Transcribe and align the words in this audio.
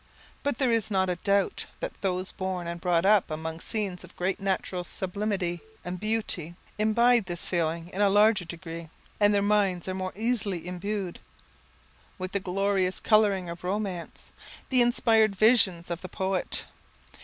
But 0.41 0.57
there 0.57 0.71
is 0.71 0.89
not 0.89 1.11
a 1.11 1.15
doubt 1.17 1.67
that 1.79 2.01
those 2.01 2.31
born 2.31 2.65
and 2.65 2.81
brought 2.81 3.05
up 3.05 3.29
among 3.29 3.59
scenes 3.59 4.03
of 4.03 4.15
great 4.17 4.39
natural 4.39 4.83
sublimity 4.83 5.61
and 5.85 5.99
beauty, 5.99 6.55
imbibe 6.79 7.25
this 7.25 7.47
feeling 7.47 7.89
in 7.93 8.01
a 8.01 8.09
larger 8.09 8.43
degree, 8.45 8.89
and 9.19 9.31
their 9.31 9.43
minds 9.43 9.87
are 9.87 9.93
more 9.93 10.13
easily 10.15 10.65
imbued 10.65 11.19
with 12.17 12.31
the 12.31 12.39
glorious 12.39 12.99
colouring 12.99 13.47
of 13.47 13.63
romance, 13.63 14.31
the 14.71 14.81
inspired 14.81 15.35
visions 15.35 15.91
of 15.91 16.01
the 16.01 16.09
poet. 16.09 16.65